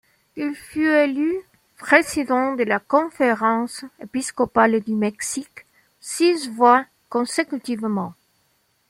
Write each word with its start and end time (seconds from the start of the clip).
Il 0.35 0.55
fut 0.55 0.89
élu 0.89 1.31
président 1.77 2.55
de 2.55 2.63
la 2.63 2.79
Conférence 2.79 3.85
épiscopale 4.01 4.81
du 4.81 4.95
Mexique 4.95 5.67
six 5.99 6.49
fois 6.55 6.85
consécutivement. 7.09 8.15